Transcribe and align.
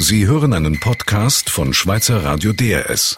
Sie 0.00 0.28
hören 0.28 0.52
einen 0.52 0.78
Podcast 0.78 1.50
von 1.50 1.74
Schweizer 1.74 2.22
Radio 2.22 2.52
DRS. 2.52 3.16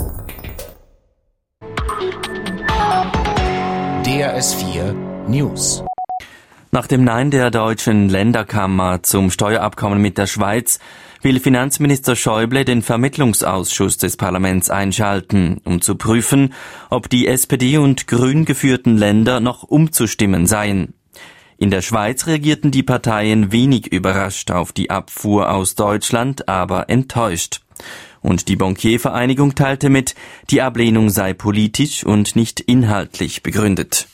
DRS 4.02 4.54
4 4.54 4.94
News. 5.28 5.84
Nach 6.70 6.86
dem 6.86 7.04
Nein 7.04 7.30
der 7.30 7.50
deutschen 7.50 8.08
Länderkammer 8.08 9.02
zum 9.02 9.30
Steuerabkommen 9.30 10.00
mit 10.00 10.16
der 10.16 10.26
Schweiz 10.26 10.78
will 11.20 11.38
Finanzminister 11.38 12.16
Schäuble 12.16 12.64
den 12.64 12.80
Vermittlungsausschuss 12.80 13.98
des 13.98 14.16
Parlaments 14.16 14.70
einschalten, 14.70 15.60
um 15.64 15.82
zu 15.82 15.96
prüfen, 15.96 16.54
ob 16.88 17.10
die 17.10 17.26
SPD 17.26 17.76
und 17.76 18.06
Grün 18.06 18.46
geführten 18.46 18.96
Länder 18.96 19.40
noch 19.40 19.64
umzustimmen 19.64 20.46
seien. 20.46 20.94
In 21.60 21.70
der 21.70 21.82
Schweiz 21.82 22.26
reagierten 22.26 22.70
die 22.70 22.82
Parteien 22.82 23.52
wenig 23.52 23.92
überrascht 23.92 24.50
auf 24.50 24.72
die 24.72 24.88
Abfuhr 24.88 25.50
aus 25.52 25.74
Deutschland, 25.74 26.48
aber 26.48 26.88
enttäuscht. 26.88 27.60
Und 28.22 28.48
die 28.48 28.56
Bankiervereinigung 28.56 29.54
teilte 29.54 29.90
mit, 29.90 30.14
die 30.48 30.62
Ablehnung 30.62 31.10
sei 31.10 31.34
politisch 31.34 32.02
und 32.02 32.34
nicht 32.34 32.60
inhaltlich 32.60 33.42
begründet. 33.42 34.08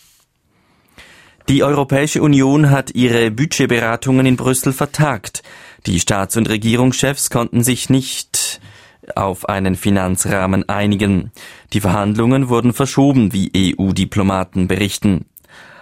Die 1.48 1.62
Europäische 1.62 2.20
Union 2.20 2.70
hat 2.70 2.96
ihre 2.96 3.30
Budgetberatungen 3.30 4.26
in 4.26 4.36
Brüssel 4.36 4.72
vertagt. 4.72 5.44
Die 5.86 6.00
Staats- 6.00 6.36
und 6.36 6.48
Regierungschefs 6.48 7.30
konnten 7.30 7.62
sich 7.62 7.88
nicht 7.88 8.60
auf 9.14 9.48
einen 9.48 9.76
Finanzrahmen 9.76 10.68
einigen. 10.68 11.30
Die 11.72 11.80
Verhandlungen 11.80 12.48
wurden 12.48 12.72
verschoben, 12.72 13.32
wie 13.32 13.52
EU-Diplomaten 13.78 14.66
berichten. 14.66 15.26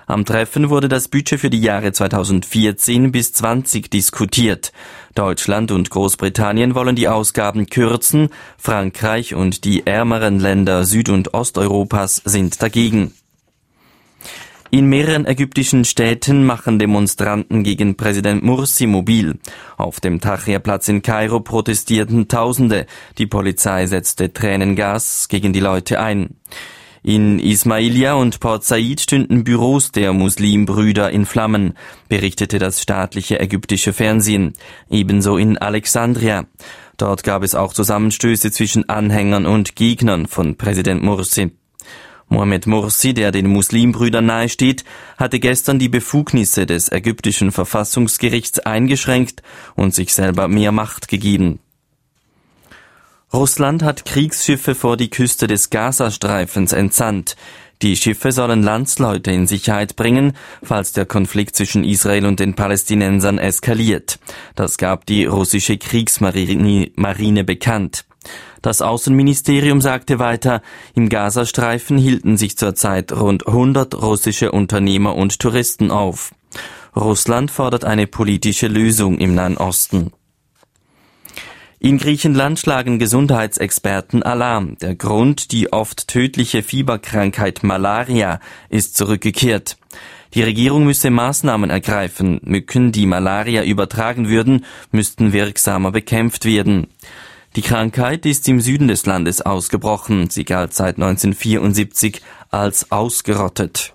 Am 0.06 0.24
Treffen 0.24 0.70
wurde 0.70 0.88
das 0.88 1.08
Budget 1.08 1.40
für 1.40 1.50
die 1.50 1.60
Jahre 1.60 1.92
2014 1.92 3.10
bis 3.10 3.32
20 3.32 3.90
diskutiert. 3.90 4.72
Deutschland 5.14 5.70
und 5.70 5.90
Großbritannien 5.90 6.74
wollen 6.74 6.96
die 6.96 7.08
Ausgaben 7.08 7.66
kürzen, 7.66 8.28
Frankreich 8.58 9.34
und 9.34 9.64
die 9.64 9.86
ärmeren 9.86 10.40
Länder 10.40 10.84
Süd- 10.84 11.08
und 11.08 11.32
Osteuropas 11.32 12.20
sind 12.24 12.62
dagegen. 12.62 13.12
In 14.74 14.86
mehreren 14.86 15.24
ägyptischen 15.24 15.84
Städten 15.84 16.44
machen 16.44 16.80
Demonstranten 16.80 17.62
gegen 17.62 17.96
Präsident 17.96 18.42
Mursi 18.42 18.86
mobil. 18.86 19.38
Auf 19.76 20.00
dem 20.00 20.20
Tahrirplatz 20.20 20.88
in 20.88 21.00
Kairo 21.00 21.38
protestierten 21.38 22.26
Tausende. 22.26 22.86
Die 23.16 23.28
Polizei 23.28 23.86
setzte 23.86 24.32
Tränengas 24.32 25.28
gegen 25.28 25.52
die 25.52 25.60
Leute 25.60 26.00
ein. 26.00 26.36
In 27.06 27.38
Ismailia 27.38 28.14
und 28.14 28.40
Port 28.40 28.64
Said 28.64 28.98
stünden 28.98 29.44
Büros 29.44 29.92
der 29.92 30.14
Muslimbrüder 30.14 31.10
in 31.10 31.26
Flammen, 31.26 31.74
berichtete 32.08 32.58
das 32.58 32.80
staatliche 32.80 33.38
ägyptische 33.38 33.92
Fernsehen. 33.92 34.54
Ebenso 34.88 35.36
in 35.36 35.58
Alexandria. 35.58 36.46
Dort 36.96 37.22
gab 37.22 37.42
es 37.42 37.54
auch 37.54 37.74
Zusammenstöße 37.74 38.50
zwischen 38.52 38.88
Anhängern 38.88 39.44
und 39.44 39.76
Gegnern 39.76 40.26
von 40.26 40.56
Präsident 40.56 41.02
Mursi. 41.02 41.52
Mohamed 42.28 42.66
Morsi, 42.66 43.12
der 43.12 43.32
den 43.32 43.48
Muslimbrüdern 43.48 44.24
nahesteht, 44.24 44.82
hatte 45.18 45.40
gestern 45.40 45.78
die 45.78 45.90
Befugnisse 45.90 46.64
des 46.64 46.90
ägyptischen 46.90 47.52
Verfassungsgerichts 47.52 48.60
eingeschränkt 48.60 49.42
und 49.74 49.94
sich 49.94 50.14
selber 50.14 50.48
mehr 50.48 50.72
Macht 50.72 51.08
gegeben. 51.08 51.60
Russland 53.34 53.82
hat 53.82 54.04
Kriegsschiffe 54.04 54.76
vor 54.76 54.96
die 54.96 55.10
Küste 55.10 55.48
des 55.48 55.68
Gazastreifens 55.70 56.72
entsandt. 56.72 57.34
Die 57.82 57.96
Schiffe 57.96 58.30
sollen 58.30 58.62
Landsleute 58.62 59.32
in 59.32 59.48
Sicherheit 59.48 59.96
bringen, 59.96 60.34
falls 60.62 60.92
der 60.92 61.04
Konflikt 61.04 61.56
zwischen 61.56 61.82
Israel 61.82 62.26
und 62.26 62.38
den 62.38 62.54
Palästinensern 62.54 63.38
eskaliert. 63.38 64.20
Das 64.54 64.78
gab 64.78 65.04
die 65.06 65.24
russische 65.24 65.78
Kriegsmarine 65.78 67.42
bekannt. 67.42 68.04
Das 68.62 68.80
Außenministerium 68.80 69.80
sagte 69.80 70.20
weiter, 70.20 70.62
im 70.94 71.08
Gazastreifen 71.08 71.98
hielten 71.98 72.36
sich 72.36 72.56
zurzeit 72.56 73.10
rund 73.10 73.48
100 73.48 74.00
russische 74.00 74.52
Unternehmer 74.52 75.16
und 75.16 75.40
Touristen 75.40 75.90
auf. 75.90 76.32
Russland 76.94 77.50
fordert 77.50 77.84
eine 77.84 78.06
politische 78.06 78.68
Lösung 78.68 79.18
im 79.18 79.34
Nahen 79.34 79.56
Osten. 79.56 80.12
In 81.84 81.98
Griechenland 81.98 82.58
schlagen 82.58 82.98
Gesundheitsexperten 82.98 84.22
Alarm. 84.22 84.78
Der 84.78 84.94
Grund, 84.94 85.52
die 85.52 85.70
oft 85.70 86.08
tödliche 86.08 86.62
Fieberkrankheit 86.62 87.62
Malaria, 87.62 88.40
ist 88.70 88.96
zurückgekehrt. 88.96 89.76
Die 90.32 90.42
Regierung 90.42 90.86
müsse 90.86 91.10
Maßnahmen 91.10 91.68
ergreifen. 91.68 92.40
Mücken, 92.42 92.90
die 92.90 93.04
Malaria 93.04 93.64
übertragen 93.64 94.30
würden, 94.30 94.64
müssten 94.92 95.34
wirksamer 95.34 95.92
bekämpft 95.92 96.46
werden. 96.46 96.86
Die 97.54 97.60
Krankheit 97.60 98.24
ist 98.24 98.48
im 98.48 98.62
Süden 98.62 98.88
des 98.88 99.04
Landes 99.04 99.42
ausgebrochen. 99.42 100.30
Sie 100.30 100.46
galt 100.46 100.72
seit 100.72 100.96
1974 100.96 102.22
als 102.50 102.92
ausgerottet. 102.92 103.93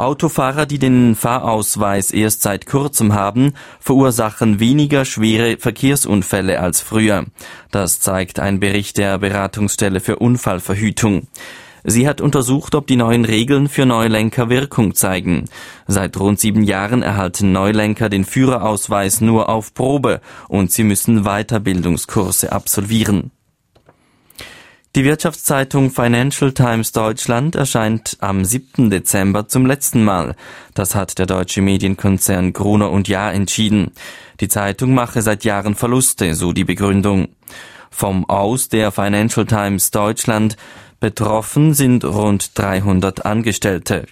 Autofahrer, 0.00 0.66
die 0.66 0.78
den 0.78 1.14
Fahrausweis 1.14 2.10
erst 2.10 2.42
seit 2.42 2.66
kurzem 2.66 3.12
haben, 3.12 3.52
verursachen 3.78 4.58
weniger 4.58 5.04
schwere 5.04 5.58
Verkehrsunfälle 5.58 6.60
als 6.60 6.80
früher. 6.80 7.26
Das 7.70 8.00
zeigt 8.00 8.40
ein 8.40 8.60
Bericht 8.60 8.98
der 8.98 9.18
Beratungsstelle 9.18 10.00
für 10.00 10.16
Unfallverhütung. 10.16 11.28
Sie 11.84 12.06
hat 12.06 12.20
untersucht, 12.20 12.74
ob 12.74 12.86
die 12.86 12.96
neuen 12.96 13.24
Regeln 13.24 13.68
für 13.68 13.86
Neulenker 13.86 14.48
Wirkung 14.50 14.94
zeigen. 14.94 15.46
Seit 15.86 16.18
rund 16.18 16.40
sieben 16.40 16.62
Jahren 16.62 17.02
erhalten 17.02 17.52
Neulenker 17.52 18.08
den 18.08 18.24
Führerausweis 18.24 19.20
nur 19.20 19.48
auf 19.48 19.72
Probe 19.74 20.20
und 20.48 20.72
sie 20.72 20.84
müssen 20.84 21.24
Weiterbildungskurse 21.24 22.52
absolvieren. 22.52 23.30
Die 24.96 25.04
Wirtschaftszeitung 25.04 25.92
Financial 25.92 26.52
Times 26.52 26.90
Deutschland 26.90 27.54
erscheint 27.54 28.16
am 28.18 28.44
7. 28.44 28.90
Dezember 28.90 29.46
zum 29.46 29.64
letzten 29.64 30.02
Mal. 30.02 30.34
Das 30.74 30.96
hat 30.96 31.20
der 31.20 31.26
deutsche 31.26 31.62
Medienkonzern 31.62 32.52
Gruner 32.52 32.90
und 32.90 33.06
Jahr 33.06 33.32
entschieden. 33.32 33.92
Die 34.40 34.48
Zeitung 34.48 34.92
mache 34.92 35.22
seit 35.22 35.44
Jahren 35.44 35.76
Verluste, 35.76 36.34
so 36.34 36.52
die 36.52 36.64
Begründung. 36.64 37.28
Vom 37.92 38.28
Aus 38.28 38.68
der 38.68 38.90
Financial 38.90 39.46
Times 39.46 39.92
Deutschland 39.92 40.56
Betroffen 40.98 41.72
sind 41.72 42.04
rund 42.04 42.58
300 42.58 43.24
Angestellte. 43.24 44.06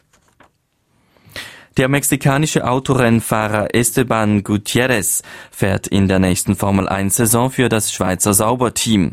Der 1.78 1.86
mexikanische 1.86 2.66
Autorennfahrer 2.66 3.72
Esteban 3.72 4.42
Gutierrez 4.42 5.22
fährt 5.52 5.86
in 5.86 6.08
der 6.08 6.18
nächsten 6.18 6.56
Formel 6.56 6.88
1 6.88 7.14
Saison 7.14 7.52
für 7.52 7.68
das 7.68 7.92
Schweizer 7.92 8.34
Sauberteam. 8.34 9.12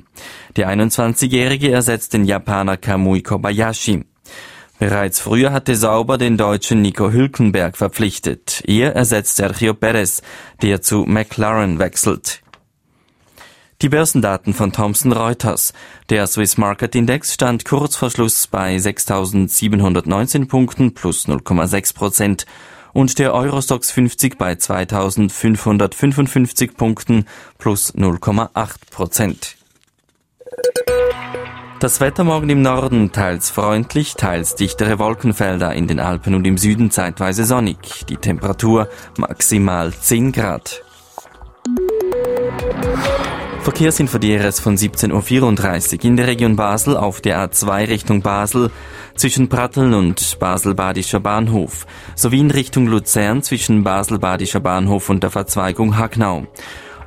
Der 0.56 0.70
21-Jährige 0.70 1.72
ersetzt 1.72 2.14
den 2.14 2.26
Japaner 2.26 2.76
Kamui 2.76 3.22
Kobayashi. 3.22 4.06
Bereits 4.80 5.20
früher 5.20 5.54
hatte 5.54 5.76
Sauber 5.76 6.18
den 6.18 6.38
deutschen 6.38 6.82
Nico 6.82 7.12
Hülkenberg 7.12 7.78
verpflichtet. 7.78 8.64
Er 8.66 8.96
ersetzt 8.96 9.36
Sergio 9.36 9.76
Perez, 9.76 10.24
der 10.64 10.82
zu 10.82 11.06
McLaren 11.06 11.78
wechselt. 11.78 12.42
Die 13.82 13.90
Börsendaten 13.90 14.54
von 14.54 14.72
Thomson 14.72 15.12
Reuters. 15.12 15.74
Der 16.10 16.28
Swiss 16.28 16.58
Market 16.58 16.96
Index 16.96 17.34
stand 17.34 17.66
kurz 17.66 17.98
vor 17.98 18.10
Schluss 18.10 18.48
bei 18.48 18.78
6.719 18.78 20.48
Punkten 20.48 20.94
plus 20.94 21.28
0,6 21.28 21.94
Prozent 21.94 22.46
und 22.94 23.20
der 23.20 23.34
Eurostox 23.34 23.92
50 23.92 24.38
bei 24.38 24.54
2.555 24.54 26.78
Punkten 26.78 27.26
plus 27.58 27.94
0,8 27.94 28.76
Prozent. 28.92 29.58
Das 31.82 32.00
Wetter 32.00 32.24
morgen 32.24 32.50
im 32.50 32.62
Norden 32.62 33.12
teils 33.12 33.50
freundlich, 33.50 34.16
teils 34.16 34.56
dichtere 34.56 35.00
Wolkenfelder, 35.00 35.74
in 35.74 35.88
den 35.88 36.00
Alpen 36.00 36.34
und 36.34 36.48
im 36.48 36.58
Süden 36.58 36.92
zeitweise 36.92 37.44
sonnig. 37.44 38.06
Die 38.08 38.16
Temperatur 38.16 38.88
maximal 39.18 39.94
10 39.94 40.32
Grad. 40.32 40.85
Verkehrsinfo 43.66 44.20
DRS 44.20 44.60
von 44.60 44.78
17.34 44.78 45.98
Uhr 45.98 46.06
in 46.06 46.18
der 46.18 46.28
Region 46.28 46.56
Basel 46.56 46.96
auf 46.96 47.20
der 47.20 47.40
A2 47.40 47.88
Richtung 47.88 48.22
Basel 48.22 48.70
zwischen 49.16 49.50
Pratteln 49.50 49.96
und 49.96 50.38
Basel-Badischer 50.38 51.20
Bahnhof 51.20 51.88
sowie 52.14 52.42
in 52.42 52.52
Richtung 52.52 52.86
Luzern 52.86 53.42
zwischen 53.42 53.84
Basel-Badischer 53.84 54.60
Bahnhof 54.60 55.10
und 55.10 55.24
der 55.24 55.32
Verzweigung 55.32 55.98
Hagnau. 55.98 56.46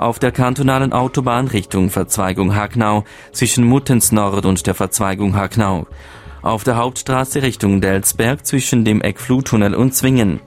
Auf 0.01 0.19
der 0.19 0.33
kantonalen 0.33 0.93
Autobahn 0.93 1.47
Richtung 1.47 1.91
Verzweigung 1.91 2.57
Hagnau 2.57 3.05
zwischen 3.31 3.63
Muttens 3.65 4.11
Nord 4.11 4.45
und 4.45 4.67
der 4.67 4.75
Verzweigung 4.75 5.37
Hagnau. 5.37 5.87
Auf 6.43 6.65
der 6.65 6.77
Hauptstraße 6.77 7.41
Richtung 7.41 7.81
Delsberg 7.81 8.45
zwischen 8.45 8.85
dem 8.85 9.01
Eckfluttunnel 9.01 9.77
und 9.77 9.95
Zwingen. 9.95 10.41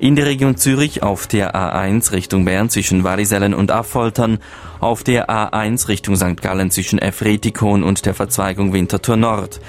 In 0.00 0.14
der 0.14 0.26
Region 0.26 0.56
Zürich 0.56 1.02
auf 1.02 1.26
der 1.26 1.56
A1 1.56 2.12
Richtung 2.12 2.44
Bern 2.44 2.70
zwischen 2.70 3.02
Wallisellen 3.02 3.52
und 3.52 3.72
Affoltern, 3.72 4.38
auf 4.78 5.02
der 5.02 5.28
A1 5.28 5.88
Richtung 5.88 6.14
St. 6.14 6.40
Gallen 6.40 6.70
zwischen 6.70 7.00
Efretikon 7.00 7.82
und 7.82 8.06
der 8.06 8.14
Verzweigung 8.14 8.72
Winterthur 8.72 9.16
Nord, 9.16 9.60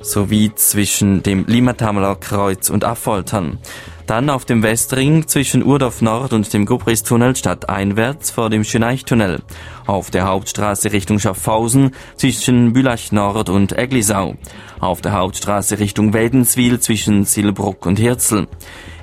sowie 0.00 0.54
zwischen 0.54 1.22
dem 1.22 1.44
Limataler 1.46 2.16
Kreuz 2.16 2.70
und 2.70 2.82
Affoltern. 2.82 3.58
Dann 4.06 4.30
auf 4.30 4.46
dem 4.46 4.62
Westring 4.62 5.28
zwischen 5.28 5.62
Urdorf 5.62 6.00
Nord 6.00 6.32
und 6.32 6.50
dem 6.54 6.64
Gubristunnel 6.64 7.36
stadteinwärts 7.36 8.30
vor 8.30 8.48
dem 8.48 8.64
Schöneichtunnel. 8.64 9.42
Auf 9.86 10.10
der 10.10 10.26
Hauptstraße 10.26 10.92
Richtung 10.92 11.18
Schaffhausen 11.18 11.90
zwischen 12.16 12.72
Bülach 12.72 13.12
Nord 13.12 13.50
und 13.50 13.76
Eglisau. 13.76 14.36
Auf 14.80 15.02
der 15.02 15.12
Hauptstraße 15.12 15.78
Richtung 15.78 16.14
Wädenswil 16.14 16.80
zwischen 16.80 17.24
Silbruck 17.24 17.84
und 17.84 17.98
Hirzel. 17.98 18.48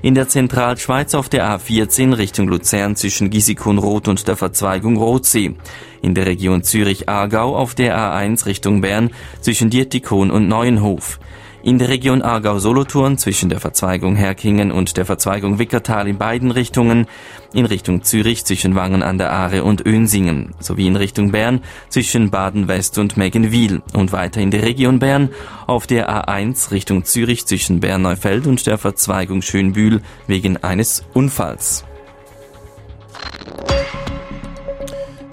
In 0.01 0.15
der 0.15 0.27
Zentralschweiz 0.27 1.13
auf 1.13 1.29
der 1.29 1.45
A14 1.45 2.17
Richtung 2.17 2.47
Luzern 2.47 2.95
zwischen 2.95 3.29
Gisikon-Roth 3.29 4.07
und 4.07 4.27
der 4.27 4.35
Verzweigung 4.35 4.97
Rotsee. 4.97 5.53
In 6.01 6.15
der 6.15 6.25
Region 6.25 6.63
Zürich-Aargau 6.63 7.55
auf 7.55 7.75
der 7.75 7.95
A1 7.95 8.47
Richtung 8.47 8.81
Bern 8.81 9.11
zwischen 9.41 9.69
Dietikon 9.69 10.31
und 10.31 10.47
Neuenhof. 10.47 11.19
In 11.63 11.77
der 11.77 11.89
Region 11.89 12.23
Aargau-Solothurn 12.23 13.19
zwischen 13.19 13.49
der 13.49 13.59
Verzweigung 13.59 14.15
Herkingen 14.15 14.71
und 14.71 14.97
der 14.97 15.05
Verzweigung 15.05 15.59
Wickertal 15.59 16.07
in 16.07 16.17
beiden 16.17 16.49
Richtungen, 16.49 17.05
in 17.53 17.65
Richtung 17.67 18.01
Zürich 18.01 18.45
zwischen 18.45 18.73
Wangen 18.73 19.03
an 19.03 19.19
der 19.19 19.31
Aare 19.31 19.63
und 19.63 19.85
Önsingen, 19.85 20.55
sowie 20.59 20.87
in 20.87 20.95
Richtung 20.95 21.31
Bern 21.31 21.61
zwischen 21.89 22.31
Baden-West 22.31 22.97
und 22.97 23.15
Meggenwil 23.15 23.83
und 23.93 24.11
weiter 24.11 24.41
in 24.41 24.49
der 24.49 24.63
Region 24.63 24.97
Bern 24.97 25.29
auf 25.67 25.85
der 25.85 26.09
A1 26.09 26.71
Richtung 26.71 27.05
Zürich 27.05 27.45
zwischen 27.45 27.79
Bern-Neufeld 27.79 28.47
und 28.47 28.65
der 28.65 28.79
Verzweigung 28.79 29.43
Schönbühl 29.43 30.01
wegen 30.25 30.57
eines 30.57 31.03
Unfalls. 31.13 31.85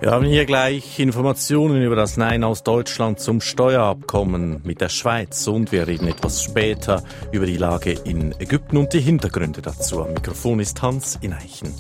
Wir 0.00 0.12
haben 0.12 0.26
hier 0.26 0.44
gleich 0.44 1.00
Informationen 1.00 1.82
über 1.82 1.96
das 1.96 2.16
Nein 2.16 2.44
aus 2.44 2.62
Deutschland 2.62 3.18
zum 3.18 3.40
Steuerabkommen 3.40 4.60
mit 4.62 4.80
der 4.80 4.90
Schweiz 4.90 5.48
und 5.48 5.72
wir 5.72 5.88
reden 5.88 6.06
etwas 6.06 6.40
später 6.40 7.02
über 7.32 7.46
die 7.46 7.56
Lage 7.56 7.98
in 8.04 8.32
Ägypten 8.38 8.76
und 8.76 8.92
die 8.92 9.00
Hintergründe 9.00 9.60
dazu. 9.60 10.04
Am 10.04 10.12
Mikrofon 10.14 10.60
ist 10.60 10.80
Hans 10.82 11.18
Ineichen. 11.20 11.74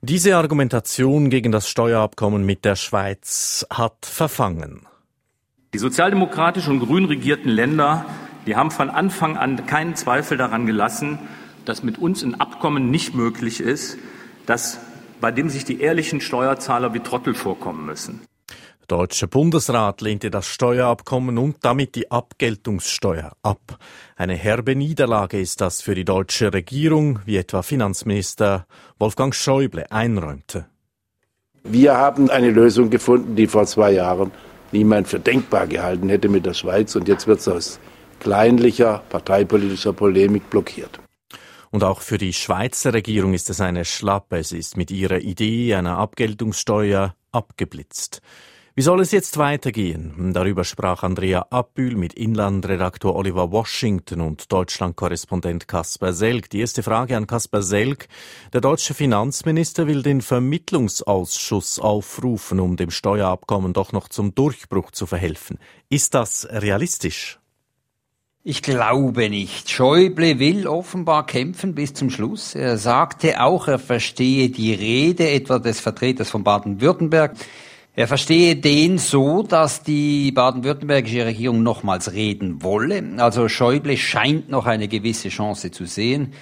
Diese 0.00 0.36
Argumentation 0.36 1.30
gegen 1.30 1.52
das 1.52 1.68
Steuerabkommen 1.68 2.44
mit 2.44 2.64
der 2.64 2.74
Schweiz 2.74 3.64
hat 3.70 4.04
verfangen. 4.04 4.88
Die 5.74 5.78
sozialdemokratisch 5.78 6.66
und 6.66 6.80
grün 6.80 7.04
regierten 7.04 7.50
Länder 7.50 8.04
die 8.46 8.56
haben 8.56 8.70
von 8.70 8.90
Anfang 8.90 9.36
an 9.36 9.66
keinen 9.66 9.94
Zweifel 9.94 10.36
daran 10.36 10.66
gelassen, 10.66 11.18
dass 11.64 11.82
mit 11.82 11.98
uns 11.98 12.22
ein 12.22 12.40
Abkommen 12.40 12.90
nicht 12.90 13.14
möglich 13.14 13.60
ist, 13.60 13.98
das, 14.46 14.80
bei 15.20 15.30
dem 15.30 15.48
sich 15.48 15.64
die 15.64 15.80
ehrlichen 15.80 16.20
Steuerzahler 16.20 16.94
wie 16.94 17.00
Trottel 17.00 17.34
vorkommen 17.34 17.86
müssen. 17.86 18.22
Der 18.80 18.98
Deutsche 18.98 19.28
Bundesrat 19.28 20.00
lehnte 20.00 20.30
das 20.30 20.46
Steuerabkommen 20.48 21.38
und 21.38 21.56
damit 21.62 21.94
die 21.94 22.10
Abgeltungssteuer 22.10 23.32
ab. 23.42 23.78
Eine 24.16 24.34
herbe 24.34 24.74
Niederlage 24.74 25.40
ist 25.40 25.60
das 25.60 25.80
für 25.80 25.94
die 25.94 26.04
deutsche 26.04 26.52
Regierung, 26.52 27.20
wie 27.24 27.36
etwa 27.36 27.62
Finanzminister 27.62 28.66
Wolfgang 28.98 29.34
Schäuble 29.34 29.90
einräumte. 29.90 30.66
Wir 31.62 31.96
haben 31.96 32.28
eine 32.28 32.50
Lösung 32.50 32.90
gefunden, 32.90 33.36
die 33.36 33.46
vor 33.46 33.66
zwei 33.66 33.92
Jahren 33.92 34.32
niemand 34.72 35.06
für 35.06 35.20
denkbar 35.20 35.68
gehalten 35.68 36.08
hätte 36.08 36.28
mit 36.28 36.44
der 36.44 36.54
Schweiz. 36.54 36.96
Und 36.96 37.06
jetzt 37.06 37.28
wird 37.28 37.38
es 37.38 37.48
aus 37.48 37.80
kleinlicher 38.22 39.02
parteipolitischer 39.08 39.92
Polemik 39.92 40.48
blockiert. 40.48 41.00
Und 41.70 41.82
auch 41.82 42.02
für 42.02 42.18
die 42.18 42.32
Schweizer 42.32 42.92
Regierung 42.92 43.34
ist 43.34 43.50
es 43.50 43.60
eine 43.60 43.84
Schlappe. 43.84 44.44
Sie 44.44 44.58
ist 44.58 44.76
mit 44.76 44.92
ihrer 44.92 45.18
Idee 45.18 45.74
einer 45.74 45.98
Abgeltungssteuer 45.98 47.16
abgeblitzt. 47.32 48.20
Wie 48.74 48.82
soll 48.82 49.00
es 49.00 49.10
jetzt 49.10 49.38
weitergehen? 49.38 50.32
Darüber 50.32 50.64
sprach 50.64 51.02
Andrea 51.02 51.46
Abbühl 51.50 51.96
mit 51.96 52.14
Inlandredaktor 52.14 53.16
Oliver 53.16 53.50
Washington 53.50 54.20
und 54.20 54.50
Deutschlandkorrespondent 54.52 55.66
Kasper 55.66 56.12
Selk. 56.12 56.48
Die 56.48 56.60
erste 56.60 56.82
Frage 56.82 57.16
an 57.16 57.26
Kasper 57.26 57.62
Selk. 57.62 58.06
Der 58.52 58.60
deutsche 58.60 58.94
Finanzminister 58.94 59.86
will 59.88 60.02
den 60.02 60.22
Vermittlungsausschuss 60.22 61.80
aufrufen, 61.80 62.60
um 62.60 62.76
dem 62.76 62.90
Steuerabkommen 62.90 63.72
doch 63.72 63.92
noch 63.92 64.08
zum 64.08 64.34
Durchbruch 64.34 64.90
zu 64.90 65.06
verhelfen. 65.06 65.58
Ist 65.90 66.14
das 66.14 66.48
realistisch? 66.50 67.41
Ich 68.44 68.60
glaube 68.60 69.30
nicht. 69.30 69.70
Schäuble 69.70 70.40
will 70.40 70.66
offenbar 70.66 71.26
kämpfen 71.26 71.76
bis 71.76 71.94
zum 71.94 72.10
Schluss. 72.10 72.56
Er 72.56 72.76
sagte 72.76 73.40
auch, 73.40 73.68
er 73.68 73.78
verstehe 73.78 74.50
die 74.50 74.74
Rede 74.74 75.30
etwa 75.30 75.60
des 75.60 75.78
Vertreters 75.78 76.28
von 76.28 76.42
Baden-Württemberg. 76.42 77.36
Er 77.94 78.08
verstehe 78.08 78.56
den 78.56 78.98
so, 78.98 79.44
dass 79.44 79.84
die 79.84 80.32
baden-württembergische 80.32 81.24
Regierung 81.24 81.62
nochmals 81.62 82.14
reden 82.14 82.64
wolle. 82.64 83.04
Also 83.18 83.48
Schäuble 83.48 83.96
scheint 83.96 84.48
noch 84.48 84.66
eine 84.66 84.88
gewisse 84.88 85.28
Chance 85.28 85.70
zu 85.70 85.86
sehen. 85.86 86.32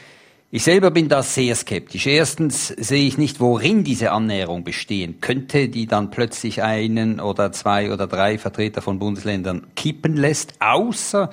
Ich 0.50 0.62
selber 0.62 0.90
bin 0.90 1.10
da 1.10 1.22
sehr 1.22 1.54
skeptisch. 1.54 2.06
Erstens 2.06 2.68
sehe 2.68 3.06
ich 3.06 3.18
nicht, 3.18 3.40
worin 3.40 3.84
diese 3.84 4.12
Annäherung 4.12 4.64
bestehen 4.64 5.20
könnte, 5.20 5.68
die 5.68 5.86
dann 5.86 6.10
plötzlich 6.10 6.62
einen 6.62 7.20
oder 7.20 7.52
zwei 7.52 7.92
oder 7.92 8.06
drei 8.06 8.38
Vertreter 8.38 8.80
von 8.80 8.98
Bundesländern 8.98 9.66
kippen 9.76 10.16
lässt, 10.16 10.54
außer 10.60 11.28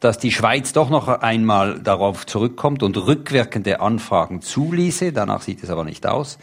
dass 0.00 0.18
die 0.18 0.30
Schweiz 0.30 0.72
doch 0.72 0.90
noch 0.90 1.08
einmal 1.08 1.80
darauf 1.80 2.26
zurückkommt 2.26 2.82
und 2.82 2.96
rückwirkende 2.96 3.80
Anfragen 3.80 4.42
zuließe. 4.42 5.12
Danach 5.12 5.42
sieht 5.42 5.62
es 5.62 5.70
aber 5.70 5.84
nicht 5.84 6.06
aus. 6.06 6.38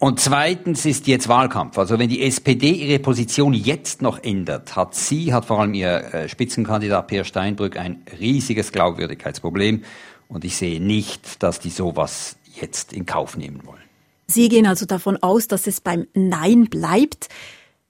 Und 0.00 0.20
zweitens 0.20 0.86
ist 0.86 1.08
jetzt 1.08 1.28
Wahlkampf. 1.28 1.76
Also 1.76 1.98
wenn 1.98 2.08
die 2.08 2.22
SPD 2.22 2.70
ihre 2.70 3.00
Position 3.00 3.52
jetzt 3.52 4.00
noch 4.00 4.22
ändert, 4.22 4.76
hat 4.76 4.94
sie, 4.94 5.34
hat 5.34 5.46
vor 5.46 5.58
allem 5.58 5.74
ihr 5.74 6.14
äh, 6.14 6.28
Spitzenkandidat 6.28 7.08
Peer 7.08 7.24
Steinbrück 7.24 7.76
ein 7.76 8.04
riesiges 8.20 8.70
Glaubwürdigkeitsproblem. 8.70 9.82
Und 10.28 10.44
ich 10.44 10.56
sehe 10.56 10.80
nicht, 10.80 11.42
dass 11.42 11.58
die 11.58 11.70
sowas 11.70 12.36
jetzt 12.60 12.92
in 12.92 13.06
Kauf 13.06 13.36
nehmen 13.36 13.66
wollen. 13.66 13.82
Sie 14.28 14.48
gehen 14.48 14.66
also 14.66 14.86
davon 14.86 15.16
aus, 15.16 15.48
dass 15.48 15.66
es 15.66 15.80
beim 15.80 16.06
Nein 16.14 16.66
bleibt. 16.66 17.28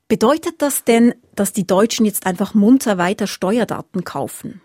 Bedeutet 0.07 0.63
das 0.63 0.85
denn, 0.85 1.15
dass 1.35 1.53
die 1.53 1.67
Deutschen 1.67 2.07
jetzt 2.07 2.27
einfach 2.27 2.55
munter 2.55 2.97
weiter 2.97 3.27
Steuerdaten 3.27 4.05
kaufen? 4.05 4.63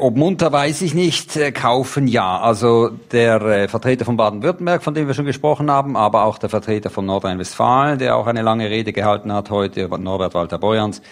Ob 0.00 0.16
munter 0.16 0.52
weiß 0.52 0.82
ich 0.82 0.94
nicht, 0.94 1.36
äh, 1.36 1.50
kaufen 1.50 2.06
ja. 2.06 2.38
Also 2.38 2.88
der 3.10 3.42
äh, 3.42 3.66
Vertreter 3.66 4.04
von 4.04 4.16
Baden-Württemberg, 4.16 4.80
von 4.80 4.94
dem 4.94 5.08
wir 5.08 5.14
schon 5.14 5.24
gesprochen 5.24 5.72
haben, 5.72 5.96
aber 5.96 6.22
auch 6.22 6.38
der 6.38 6.48
Vertreter 6.48 6.88
von 6.88 7.04
Nordrhein-Westfalen, 7.04 7.98
der 7.98 8.14
auch 8.14 8.28
eine 8.28 8.42
lange 8.42 8.70
Rede 8.70 8.92
gehalten 8.92 9.32
hat 9.32 9.50
heute, 9.50 9.88
Norbert 9.88 10.34
Walter 10.34 10.60
Borjans, 10.60 11.02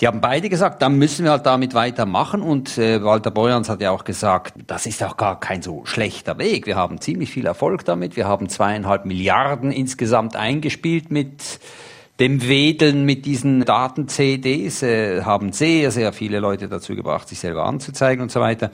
die 0.00 0.06
haben 0.06 0.20
beide 0.20 0.48
gesagt, 0.48 0.80
dann 0.80 0.96
müssen 0.96 1.24
wir 1.24 1.32
halt 1.32 1.44
damit 1.44 1.74
weitermachen. 1.74 2.40
Und 2.40 2.78
äh, 2.78 3.02
Walter 3.02 3.32
Borjans 3.32 3.68
hat 3.68 3.80
ja 3.80 3.90
auch 3.90 4.04
gesagt, 4.04 4.54
das 4.68 4.86
ist 4.86 5.02
auch 5.02 5.16
gar 5.16 5.40
kein 5.40 5.60
so 5.60 5.84
schlechter 5.84 6.38
Weg. 6.38 6.66
Wir 6.66 6.76
haben 6.76 7.00
ziemlich 7.00 7.32
viel 7.32 7.46
Erfolg 7.46 7.84
damit. 7.84 8.14
Wir 8.14 8.28
haben 8.28 8.48
zweieinhalb 8.48 9.06
Milliarden 9.06 9.72
insgesamt 9.72 10.36
eingespielt 10.36 11.10
mit 11.10 11.58
dem 12.18 12.46
Wedeln 12.48 13.04
mit 13.04 13.26
diesen 13.26 13.64
Daten-CDs 13.64 14.82
äh, 14.82 15.22
haben 15.22 15.52
sehr, 15.52 15.90
sehr 15.90 16.12
viele 16.12 16.40
Leute 16.40 16.68
dazu 16.68 16.94
gebracht, 16.94 17.28
sich 17.28 17.38
selber 17.38 17.64
anzuzeigen 17.64 18.22
und 18.22 18.30
so 18.30 18.40
weiter. 18.40 18.70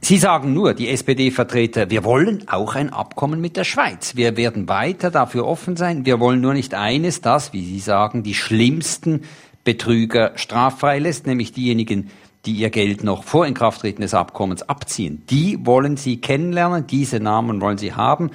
Sie 0.00 0.18
sagen 0.18 0.52
nur, 0.52 0.74
die 0.74 0.88
SPD-Vertreter, 0.88 1.90
wir 1.90 2.02
wollen 2.02 2.48
auch 2.48 2.74
ein 2.74 2.92
Abkommen 2.92 3.40
mit 3.40 3.56
der 3.56 3.62
Schweiz. 3.62 4.16
Wir 4.16 4.36
werden 4.36 4.68
weiter 4.68 5.12
dafür 5.12 5.46
offen 5.46 5.76
sein. 5.76 6.04
Wir 6.04 6.18
wollen 6.18 6.40
nur 6.40 6.54
nicht 6.54 6.74
eines, 6.74 7.20
das, 7.20 7.52
wie 7.52 7.64
Sie 7.64 7.78
sagen, 7.78 8.24
die 8.24 8.34
schlimmsten 8.34 9.22
Betrüger 9.62 10.32
straffrei 10.34 10.98
lässt, 10.98 11.28
nämlich 11.28 11.52
diejenigen, 11.52 12.10
die 12.46 12.54
ihr 12.54 12.70
Geld 12.70 13.04
noch 13.04 13.22
vor 13.22 13.46
Inkrafttreten 13.46 14.02
des 14.02 14.14
Abkommens 14.14 14.68
abziehen. 14.68 15.22
Die 15.30 15.64
wollen 15.64 15.96
Sie 15.96 16.20
kennenlernen, 16.20 16.86
diese 16.88 17.20
Namen 17.20 17.60
wollen 17.60 17.78
Sie 17.78 17.92
haben. 17.92 18.32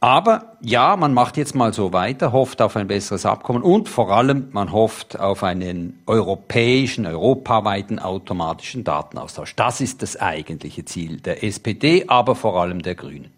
Aber 0.00 0.56
ja, 0.62 0.96
man 0.96 1.12
macht 1.12 1.36
jetzt 1.36 1.54
mal 1.54 1.74
so 1.74 1.92
weiter, 1.92 2.32
hofft 2.32 2.62
auf 2.62 2.74
ein 2.74 2.86
besseres 2.86 3.26
Abkommen 3.26 3.62
und 3.62 3.86
vor 3.86 4.10
allem 4.10 4.48
man 4.52 4.72
hofft 4.72 5.20
auf 5.20 5.42
einen 5.42 6.02
europäischen, 6.06 7.04
europaweiten 7.04 7.98
automatischen 7.98 8.82
Datenaustausch. 8.82 9.54
Das 9.56 9.82
ist 9.82 10.00
das 10.00 10.16
eigentliche 10.16 10.86
Ziel 10.86 11.20
der 11.20 11.44
SPD, 11.44 12.06
aber 12.08 12.34
vor 12.34 12.58
allem 12.58 12.80
der 12.80 12.94
Grünen. 12.94 13.30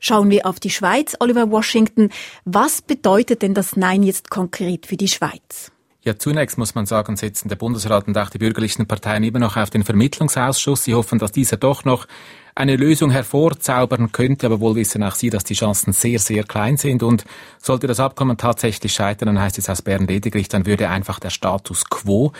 Schauen 0.00 0.30
wir 0.30 0.46
auf 0.46 0.58
die 0.58 0.70
Schweiz, 0.70 1.14
Oliver 1.20 1.50
Washington. 1.50 2.08
Was 2.46 2.80
bedeutet 2.80 3.42
denn 3.42 3.52
das 3.52 3.76
Nein 3.76 4.02
jetzt 4.02 4.30
konkret 4.30 4.86
für 4.86 4.96
die 4.96 5.08
Schweiz? 5.08 5.70
Ja, 6.04 6.18
zunächst 6.18 6.58
muss 6.58 6.74
man 6.74 6.86
sagen, 6.86 7.16
setzen 7.16 7.48
der 7.48 7.54
Bundesrat 7.54 8.08
und 8.08 8.18
auch 8.18 8.30
die 8.30 8.38
bürgerlichen 8.38 8.88
Parteien 8.88 9.22
immer 9.22 9.38
noch 9.38 9.56
auf 9.56 9.70
den 9.70 9.84
Vermittlungsausschuss. 9.84 10.82
Sie 10.82 10.94
hoffen, 10.94 11.20
dass 11.20 11.30
dieser 11.30 11.58
doch 11.58 11.84
noch 11.84 12.08
eine 12.54 12.76
Lösung 12.76 13.10
hervorzaubern 13.10 14.12
könnte, 14.12 14.46
aber 14.46 14.60
wohl 14.60 14.74
wissen 14.74 15.02
auch 15.02 15.14
Sie, 15.14 15.30
dass 15.30 15.44
die 15.44 15.54
Chancen 15.54 15.92
sehr, 15.92 16.18
sehr 16.18 16.44
klein 16.44 16.76
sind. 16.76 17.02
Und 17.02 17.24
sollte 17.58 17.86
das 17.86 18.00
Abkommen 18.00 18.36
tatsächlich 18.36 18.92
scheitern, 18.92 19.26
dann 19.26 19.40
heißt 19.40 19.58
es 19.58 19.70
aus 19.70 19.82
Bern 19.82 20.06
lediglich, 20.06 20.48
dann 20.48 20.66
würde 20.66 20.88
einfach 20.88 21.18
der 21.18 21.30
Status 21.30 21.84
quo 21.88 22.32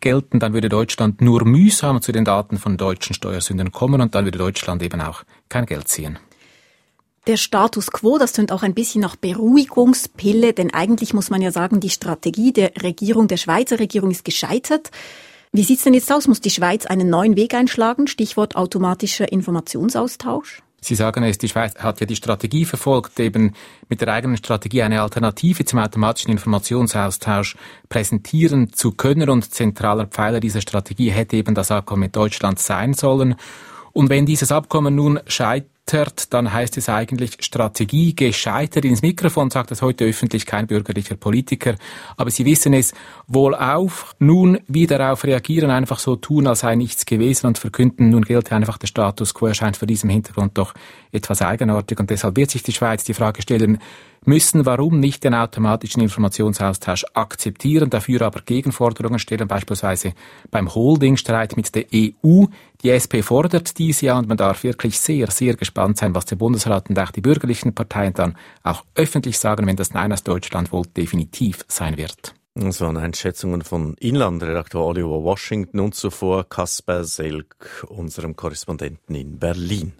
gelten, 0.00 0.40
dann 0.40 0.54
würde 0.54 0.68
Deutschland 0.68 1.20
nur 1.20 1.44
mühsam 1.44 2.00
zu 2.02 2.12
den 2.12 2.24
Daten 2.24 2.58
von 2.58 2.76
deutschen 2.76 3.14
Steuersündern 3.14 3.70
kommen 3.70 4.00
und 4.00 4.14
dann 4.14 4.24
würde 4.24 4.38
Deutschland 4.38 4.82
eben 4.82 5.00
auch 5.00 5.22
kein 5.48 5.66
Geld 5.66 5.88
ziehen. 5.88 6.18
Der 7.26 7.36
Status 7.36 7.92
quo, 7.92 8.16
das 8.18 8.32
tönt 8.32 8.50
auch 8.50 8.62
ein 8.62 8.72
bisschen 8.72 9.02
nach 9.02 9.14
Beruhigungspille, 9.14 10.54
denn 10.54 10.72
eigentlich 10.72 11.12
muss 11.12 11.28
man 11.28 11.42
ja 11.42 11.52
sagen, 11.52 11.78
die 11.78 11.90
Strategie 11.90 12.52
der 12.52 12.72
Regierung, 12.82 13.28
der 13.28 13.36
Schweizer 13.36 13.78
Regierung 13.78 14.10
ist 14.10 14.24
gescheitert. 14.24 14.90
Wie 15.52 15.64
sieht's 15.64 15.82
denn 15.82 15.94
jetzt 15.94 16.12
aus? 16.12 16.28
Muss 16.28 16.40
die 16.40 16.50
Schweiz 16.50 16.86
einen 16.86 17.10
neuen 17.10 17.34
Weg 17.34 17.54
einschlagen? 17.54 18.06
Stichwort 18.06 18.54
automatischer 18.54 19.32
Informationsaustausch? 19.32 20.62
Sie 20.80 20.94
sagen 20.94 21.24
es, 21.24 21.38
die 21.38 21.48
Schweiz 21.48 21.74
hat 21.74 21.98
ja 21.98 22.06
die 22.06 22.14
Strategie 22.14 22.64
verfolgt, 22.64 23.18
eben 23.18 23.54
mit 23.88 24.00
der 24.00 24.08
eigenen 24.12 24.36
Strategie 24.36 24.82
eine 24.82 25.02
Alternative 25.02 25.64
zum 25.64 25.80
automatischen 25.80 26.30
Informationsaustausch 26.30 27.56
präsentieren 27.88 28.72
zu 28.72 28.92
können 28.92 29.28
und 29.28 29.52
zentraler 29.52 30.06
Pfeiler 30.06 30.38
dieser 30.38 30.60
Strategie 30.60 31.10
hätte 31.10 31.36
eben 31.36 31.56
das 31.56 31.72
Abkommen 31.72 32.02
mit 32.02 32.14
Deutschland 32.14 32.60
sein 32.60 32.94
sollen. 32.94 33.34
Und 33.92 34.08
wenn 34.08 34.26
dieses 34.26 34.52
Abkommen 34.52 34.94
nun 34.94 35.18
scheitert, 35.26 35.68
gescheitert, 35.90 36.32
dann 36.32 36.52
heißt 36.52 36.76
es 36.76 36.88
eigentlich 36.88 37.36
Strategie 37.40 38.14
gescheitert. 38.14 38.84
Ins 38.84 39.02
Mikrofon 39.02 39.50
sagt 39.50 39.70
das 39.70 39.82
heute 39.82 40.04
öffentlich 40.04 40.46
kein 40.46 40.66
bürgerlicher 40.66 41.16
Politiker, 41.16 41.74
aber 42.16 42.30
Sie 42.30 42.44
wissen 42.44 42.72
es 42.72 42.92
wohl 43.26 43.54
auch. 43.54 43.90
Nun 44.18 44.60
wie 44.68 44.86
darauf 44.86 45.24
reagieren, 45.24 45.70
einfach 45.70 45.98
so 45.98 46.16
tun, 46.16 46.46
als 46.46 46.60
sei 46.60 46.76
nichts 46.76 47.06
gewesen 47.06 47.46
und 47.46 47.58
verkünden, 47.58 48.10
nun 48.10 48.22
gilt 48.22 48.52
einfach 48.52 48.78
der 48.78 48.86
Status 48.86 49.34
quo, 49.34 49.46
erscheint 49.46 49.76
vor 49.76 49.86
diesem 49.86 50.10
Hintergrund 50.10 50.56
doch 50.56 50.74
etwas 51.12 51.42
eigenartig 51.42 51.98
und 51.98 52.10
deshalb 52.10 52.36
wird 52.36 52.50
sich 52.50 52.62
die 52.62 52.72
Schweiz 52.72 53.04
die 53.04 53.14
Frage 53.14 53.42
stellen, 53.42 53.78
müssen 54.24 54.66
warum 54.66 55.00
nicht 55.00 55.24
den 55.24 55.34
automatischen 55.34 56.02
Informationsaustausch 56.02 57.06
akzeptieren, 57.14 57.90
dafür 57.90 58.22
aber 58.22 58.42
Gegenforderungen 58.42 59.18
stellen, 59.18 59.48
beispielsweise 59.48 60.12
beim 60.50 60.74
Holdingstreit 60.74 61.56
mit 61.56 61.74
der 61.74 61.86
EU. 61.94 62.44
Die 62.82 62.90
SP 62.92 63.22
fordert 63.22 63.78
dies 63.78 64.00
ja 64.02 64.18
und 64.18 64.28
man 64.28 64.36
darf 64.36 64.62
wirklich 64.62 64.98
sehr, 64.98 65.30
sehr 65.30 65.54
gespannt 65.54 65.79
sein, 65.94 66.14
was 66.14 66.24
der 66.26 66.36
Bundesrat 66.36 66.88
und 66.90 66.98
auch 66.98 67.10
die 67.10 67.20
bürgerlichen 67.20 67.74
Parteien 67.74 68.14
dann 68.14 68.36
auch 68.62 68.84
öffentlich 68.94 69.38
sagen, 69.38 69.66
wenn 69.66 69.76
das 69.76 69.92
Nein 69.92 70.12
aus 70.12 70.22
Deutschland 70.22 70.72
wohl 70.72 70.86
definitiv 70.86 71.64
sein 71.68 71.96
wird. 71.96 72.34
Das 72.54 72.80
waren 72.80 72.96
Einschätzungen 72.96 73.62
von 73.62 73.94
Inlandredaktor 73.94 74.84
Oliver 74.84 75.22
Washington 75.22 75.80
und 75.80 75.94
zuvor 75.94 76.48
Kasper 76.48 77.04
Selk, 77.04 77.86
unserem 77.88 78.36
Korrespondenten 78.36 79.14
in 79.14 79.38
Berlin. 79.38 79.92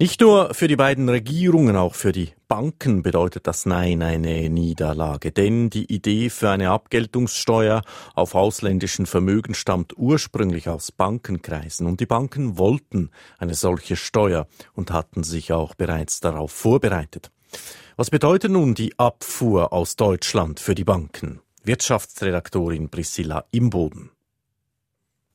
Nicht 0.00 0.20
nur 0.20 0.54
für 0.54 0.68
die 0.68 0.76
beiden 0.76 1.08
Regierungen, 1.08 1.74
auch 1.74 1.96
für 1.96 2.12
die 2.12 2.32
Banken 2.46 3.02
bedeutet 3.02 3.48
das 3.48 3.66
Nein 3.66 4.00
eine 4.00 4.48
Niederlage, 4.48 5.32
denn 5.32 5.70
die 5.70 5.92
Idee 5.92 6.30
für 6.30 6.50
eine 6.50 6.70
Abgeltungssteuer 6.70 7.82
auf 8.14 8.36
ausländischen 8.36 9.06
Vermögen 9.06 9.54
stammt 9.54 9.98
ursprünglich 9.98 10.68
aus 10.68 10.92
Bankenkreisen 10.92 11.88
und 11.88 11.98
die 11.98 12.06
Banken 12.06 12.58
wollten 12.58 13.10
eine 13.38 13.54
solche 13.54 13.96
Steuer 13.96 14.46
und 14.72 14.92
hatten 14.92 15.24
sich 15.24 15.52
auch 15.52 15.74
bereits 15.74 16.20
darauf 16.20 16.52
vorbereitet. 16.52 17.32
Was 17.96 18.08
bedeutet 18.10 18.52
nun 18.52 18.76
die 18.76 18.96
Abfuhr 19.00 19.72
aus 19.72 19.96
Deutschland 19.96 20.60
für 20.60 20.76
die 20.76 20.84
Banken? 20.84 21.40
Wirtschaftsredaktorin 21.64 22.88
Priscilla 22.88 23.46
Imboden. 23.50 24.12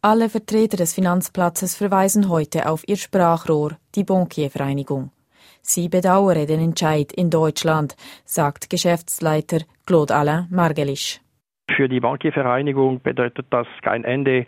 Alle 0.06 0.28
Vertreter 0.28 0.76
des 0.76 0.94
Finanzplatzes 0.94 1.78
verweisen 1.78 2.28
heute 2.28 2.70
auf 2.70 2.84
ihr 2.90 2.98
Sprachrohr, 2.98 3.78
die 3.96 4.04
Bankiervereinigung. 4.04 5.12
Sie 5.62 5.88
bedauere 5.88 6.46
den 6.46 6.60
Entscheid 6.60 7.14
in 7.14 7.30
Deutschland, 7.30 7.96
sagt 8.26 8.70
Geschäftsleiter 8.70 9.60
Claude 9.86 10.14
Alain 10.14 10.48
Margelisch. 10.52 11.22
Für 11.74 11.88
die 11.88 12.02
Bankiervereinigung 12.02 13.02
bedeutet 13.02 13.46
das 13.50 13.66
kein 13.82 14.04
Ende 14.04 14.46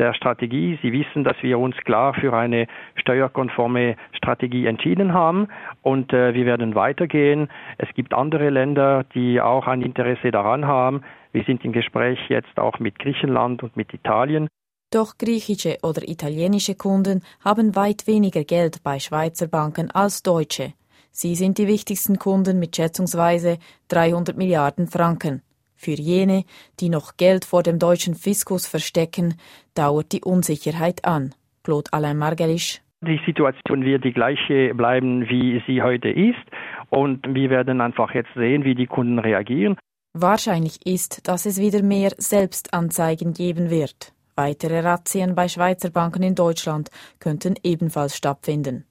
der 0.00 0.12
Strategie. 0.12 0.76
Sie 0.82 0.90
wissen, 0.90 1.22
dass 1.22 1.40
wir 1.40 1.60
uns 1.60 1.76
klar 1.84 2.12
für 2.14 2.32
eine 2.32 2.66
steuerkonforme 2.96 3.94
Strategie 4.10 4.66
entschieden 4.66 5.12
haben 5.12 5.46
und 5.82 6.12
äh, 6.12 6.34
wir 6.34 6.46
werden 6.46 6.74
weitergehen. 6.74 7.46
Es 7.78 7.88
gibt 7.94 8.12
andere 8.12 8.50
Länder, 8.50 9.04
die 9.14 9.40
auch 9.40 9.68
ein 9.68 9.82
Interesse 9.82 10.32
daran 10.32 10.66
haben. 10.66 11.02
Wir 11.30 11.44
sind 11.44 11.64
im 11.64 11.70
Gespräch 11.70 12.18
jetzt 12.28 12.58
auch 12.58 12.80
mit 12.80 12.98
Griechenland 12.98 13.62
und 13.62 13.76
mit 13.76 13.94
Italien. 13.94 14.48
Doch 14.90 15.18
griechische 15.18 15.78
oder 15.82 16.08
italienische 16.08 16.76
Kunden 16.76 17.22
haben 17.44 17.74
weit 17.74 18.06
weniger 18.06 18.44
Geld 18.44 18.82
bei 18.84 19.00
Schweizer 19.00 19.48
Banken 19.48 19.90
als 19.90 20.22
deutsche. 20.22 20.74
Sie 21.10 21.34
sind 21.34 21.58
die 21.58 21.66
wichtigsten 21.66 22.18
Kunden 22.18 22.58
mit 22.58 22.76
schätzungsweise 22.76 23.58
300 23.88 24.36
Milliarden 24.36 24.86
Franken. 24.86 25.42
Für 25.74 25.92
jene, 25.92 26.44
die 26.78 26.88
noch 26.88 27.16
Geld 27.16 27.44
vor 27.44 27.62
dem 27.62 27.78
deutschen 27.78 28.14
Fiskus 28.14 28.66
verstecken, 28.66 29.34
dauert 29.74 30.12
die 30.12 30.22
Unsicherheit 30.22 31.04
an. 31.04 31.34
Claude 31.64 31.92
Alain 31.92 32.16
Margelisch. 32.16 32.80
Die 33.02 33.20
Situation 33.26 33.84
wird 33.84 34.04
die 34.04 34.12
gleiche 34.12 34.74
bleiben, 34.74 35.28
wie 35.28 35.62
sie 35.66 35.82
heute 35.82 36.08
ist. 36.08 36.44
Und 36.90 37.26
wir 37.34 37.50
werden 37.50 37.80
einfach 37.80 38.14
jetzt 38.14 38.32
sehen, 38.34 38.64
wie 38.64 38.74
die 38.74 38.86
Kunden 38.86 39.18
reagieren. 39.18 39.76
Wahrscheinlich 40.14 40.86
ist, 40.86 41.28
dass 41.28 41.44
es 41.44 41.60
wieder 41.60 41.82
mehr 41.82 42.12
Selbstanzeigen 42.16 43.34
geben 43.34 43.68
wird. 43.68 44.14
Weitere 44.36 44.80
Razzien 44.80 45.34
bei 45.34 45.48
Schweizer 45.48 45.88
Banken 45.88 46.22
in 46.22 46.34
Deutschland 46.34 46.90
könnten 47.20 47.54
ebenfalls 47.62 48.14
stattfinden. 48.14 48.84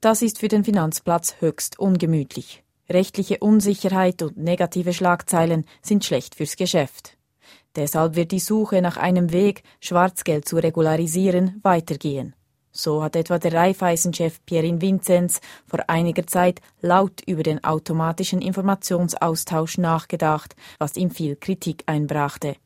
Das 0.00 0.22
ist 0.22 0.38
für 0.38 0.48
den 0.48 0.64
Finanzplatz 0.64 1.36
höchst 1.40 1.78
ungemütlich. 1.78 2.64
Rechtliche 2.88 3.38
Unsicherheit 3.38 4.22
und 4.22 4.38
negative 4.38 4.94
Schlagzeilen 4.94 5.66
sind 5.82 6.06
schlecht 6.06 6.34
fürs 6.34 6.56
Geschäft. 6.56 7.18
Deshalb 7.76 8.16
wird 8.16 8.32
die 8.32 8.40
Suche 8.40 8.80
nach 8.80 8.96
einem 8.96 9.30
Weg, 9.30 9.62
Schwarzgeld 9.78 10.48
zu 10.48 10.56
regularisieren, 10.56 11.60
weitergehen. 11.62 12.34
So 12.70 13.02
hat 13.02 13.14
etwa 13.14 13.38
der 13.38 13.52
Raiffeisenchef 13.52 14.40
Pierin 14.46 14.80
Vinzenz 14.80 15.42
vor 15.66 15.80
einiger 15.88 16.26
Zeit 16.26 16.62
laut 16.80 17.20
über 17.26 17.42
den 17.42 17.62
automatischen 17.62 18.40
Informationsaustausch 18.40 19.76
nachgedacht, 19.76 20.56
was 20.78 20.96
ihm 20.96 21.10
viel 21.10 21.36
Kritik 21.36 21.82
einbrachte. 21.84 22.56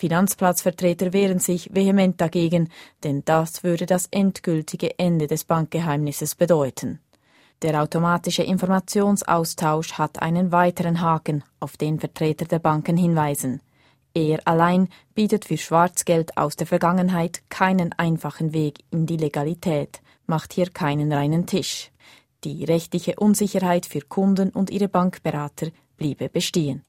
Finanzplatzvertreter 0.00 1.12
wehren 1.12 1.40
sich 1.40 1.68
vehement 1.74 2.18
dagegen, 2.18 2.70
denn 3.04 3.22
das 3.26 3.62
würde 3.64 3.84
das 3.84 4.06
endgültige 4.10 4.98
Ende 4.98 5.26
des 5.26 5.44
Bankgeheimnisses 5.44 6.36
bedeuten. 6.36 7.00
Der 7.60 7.82
automatische 7.82 8.42
Informationsaustausch 8.42 9.92
hat 9.92 10.22
einen 10.22 10.52
weiteren 10.52 11.02
Haken, 11.02 11.44
auf 11.60 11.76
den 11.76 12.00
Vertreter 12.00 12.46
der 12.46 12.60
Banken 12.60 12.96
hinweisen. 12.96 13.60
Er 14.14 14.40
allein 14.46 14.88
bietet 15.14 15.44
für 15.44 15.58
Schwarzgeld 15.58 16.34
aus 16.38 16.56
der 16.56 16.66
Vergangenheit 16.66 17.42
keinen 17.50 17.92
einfachen 17.92 18.54
Weg 18.54 18.78
in 18.90 19.04
die 19.04 19.18
Legalität, 19.18 20.00
macht 20.26 20.54
hier 20.54 20.70
keinen 20.70 21.12
reinen 21.12 21.44
Tisch. 21.44 21.90
Die 22.44 22.64
rechtliche 22.64 23.16
Unsicherheit 23.16 23.84
für 23.84 24.00
Kunden 24.00 24.48
und 24.48 24.70
ihre 24.70 24.88
Bankberater 24.88 25.68
bliebe 25.98 26.30
bestehen. 26.30 26.84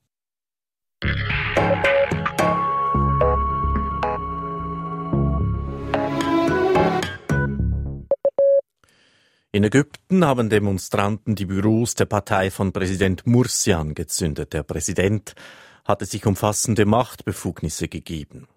In 9.53 9.65
Ägypten 9.65 10.23
haben 10.23 10.49
Demonstranten 10.49 11.35
die 11.35 11.45
Büros 11.45 11.93
der 11.95 12.05
Partei 12.05 12.49
von 12.49 12.71
Präsident 12.71 13.27
Mursi 13.27 13.73
angezündet. 13.73 14.53
Der 14.53 14.63
Präsident 14.63 15.35
hatte 15.83 16.05
sich 16.05 16.25
umfassende 16.25 16.85
Machtbefugnisse 16.85 17.89
gegeben. 17.89 18.47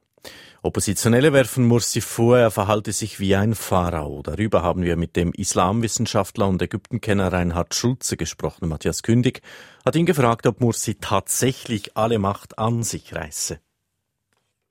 Oppositionelle 0.62 1.32
werfen 1.32 1.66
Mursi 1.66 2.00
vor, 2.00 2.38
er 2.38 2.52
verhalte 2.52 2.92
sich 2.92 3.18
wie 3.18 3.34
ein 3.34 3.56
Pharao. 3.56 4.22
Darüber 4.22 4.62
haben 4.62 4.84
wir 4.84 4.96
mit 4.96 5.16
dem 5.16 5.32
Islamwissenschaftler 5.32 6.46
und 6.46 6.62
Ägyptenkenner 6.62 7.32
Reinhard 7.32 7.74
Schulze 7.74 8.16
gesprochen. 8.16 8.68
Matthias 8.68 9.02
Kündig 9.02 9.42
hat 9.84 9.96
ihn 9.96 10.06
gefragt, 10.06 10.46
ob 10.46 10.60
Mursi 10.60 10.94
tatsächlich 10.94 11.96
alle 11.96 12.20
Macht 12.20 12.56
an 12.56 12.84
sich 12.84 13.12
reiße. 13.12 13.58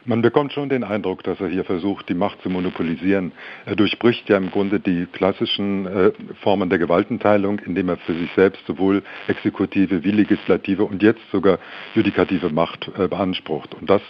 Man 0.05 0.21
bekommt 0.21 0.51
schon 0.51 0.67
den 0.67 0.83
Eindruck, 0.83 1.23
dass 1.23 1.39
er 1.39 1.47
hier 1.47 1.63
versucht, 1.63 2.09
die 2.09 2.13
Macht 2.13 2.41
zu 2.41 2.49
monopolisieren. 2.49 3.31
Er 3.65 3.77
durchbricht 3.77 4.27
ja 4.27 4.35
im 4.35 4.51
Grunde 4.51 4.81
die 4.81 5.05
klassischen 5.05 5.85
äh, 5.85 6.11
Formen 6.41 6.69
der 6.69 6.77
Gewaltenteilung, 6.77 7.59
indem 7.59 7.87
er 7.87 7.97
für 7.97 8.13
sich 8.13 8.29
selbst 8.35 8.65
sowohl 8.67 9.01
exekutive 9.27 10.03
wie 10.03 10.11
legislative 10.11 10.83
und 10.83 11.01
jetzt 11.01 11.21
sogar 11.31 11.57
judikative 11.95 12.49
Macht 12.49 12.91
äh, 12.97 13.07
beansprucht. 13.07 13.75
Und 13.75 13.89
das 13.89 14.01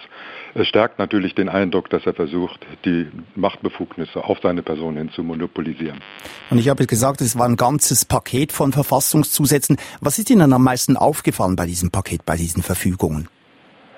äh, 0.56 0.66
stärkt 0.66 0.98
natürlich 0.98 1.36
den 1.36 1.48
Eindruck, 1.48 1.92
dass 1.92 2.08
er 2.08 2.16
versucht, 2.16 2.66
die 2.86 3.08
Machtbefugnisse 3.36 4.24
auf 4.24 4.40
seine 4.42 4.64
Person 4.64 4.98
hin 4.98 5.12
zu 5.12 5.24
monopolisieren. 5.24 6.00
Und 6.50 6.58
ich 6.58 6.70
habe 6.70 6.88
gesagt, 6.88 7.22
es 7.22 7.38
war 7.38 7.48
ein 7.48 7.56
ganzes 7.56 8.04
Paket 8.04 8.52
von 8.52 8.72
Verfassungszusätzen. 8.72 9.78
Was 10.02 10.18
ist 10.18 10.32
Ihnen 10.32 10.54
am 10.54 10.64
meisten 10.64 10.98
aufgefallen 10.98 11.56
bei 11.56 11.68
diesem 11.68 11.92
Paket, 11.92 12.26
bei 12.26 12.36
diesen 12.36 12.64
Verfügungen? 12.64 13.28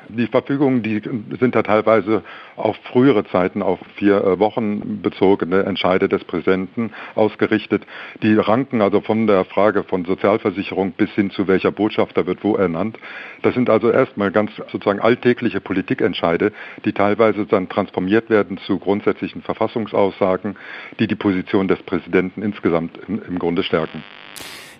Die 0.10 0.28
Verfügungen, 0.28 0.84
die 0.84 1.02
sind 1.40 1.56
da 1.56 1.64
teilweise 1.64 2.24
auf 2.56 2.76
frühere 2.92 3.26
Zeiten, 3.26 3.62
auf 3.62 3.80
vier 3.96 4.24
äh, 4.24 4.40
Wochen 4.40 5.02
bezogene 5.02 5.64
Entscheide 5.64 6.08
des 6.08 6.24
Präsidenten 6.24 6.92
ausgerichtet. 7.16 7.86
Die 8.22 8.36
ranken 8.36 8.82
also 8.82 9.02
von 9.02 9.28
der 9.28 9.46
Frage 9.46 9.84
von 9.84 10.06
Sozialversicherung 10.06 10.92
bis 10.92 11.10
hin 11.12 11.32
zu 11.32 11.48
welcher 11.48 11.72
Botschafter 11.72 12.26
wird 12.26 12.44
wo 12.44 12.56
ernannt. 12.56 12.98
Das 13.42 13.54
sind 13.54 13.70
also 13.70 13.90
erstmal 13.90 14.32
ganz 14.32 14.52
sozusagen 14.72 15.00
alltägliche 15.00 15.62
Politikentscheide, 15.62 16.52
die 16.86 16.94
teilweise 16.94 17.46
dann 17.46 17.70
transformiert 17.70 18.30
werden 18.30 18.58
zu 18.60 18.80
grundsätzlichen 18.80 19.42
Verfassungsaussagen, 19.42 20.56
die 21.00 21.08
die 21.08 21.16
Position 21.16 21.68
des 21.68 21.82
Präsidenten 21.84 22.42
insgesamt 22.42 23.00
im, 23.08 23.22
im 23.22 23.40
Grunde 23.40 23.64
stärken. 23.64 24.04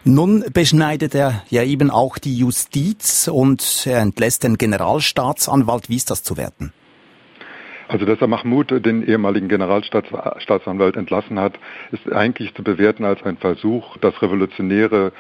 Nun 0.08 0.44
beschneidet 0.54 1.16
er 1.16 1.42
ja 1.50 1.64
eben 1.64 1.90
auch 1.90 2.20
die 2.20 2.38
Justiz 2.38 3.28
und 3.28 3.88
er 3.88 4.02
entlässt 4.02 4.44
den 4.44 4.56
Generalstaatsanwalt. 4.56 5.90
Wie 5.90 5.96
ist 5.96 6.12
das 6.12 6.22
zu 6.22 6.38
werten? 6.38 6.72
Also, 7.88 8.06
dass 8.06 8.22
er 8.22 8.28
Mahmoud, 8.28 8.86
den 8.86 9.08
ehemaligen 9.08 9.48
Generalstaatsanwalt, 9.48 10.96
entlassen 10.96 11.40
hat, 11.40 11.54
ist 11.92 12.12
eigentlich 12.12 12.54
zu 12.54 12.62
bewerten 12.62 13.04
als 13.04 13.24
ein 13.24 13.38
Versuch, 13.38 13.98
das 13.98 14.22
revolutionäre 14.22 15.12